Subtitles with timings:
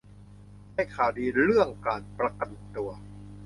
[0.73, 2.89] ได้ข่าวดีเรื่องการประกันตัว